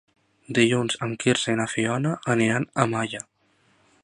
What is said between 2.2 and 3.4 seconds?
aniran a Malla.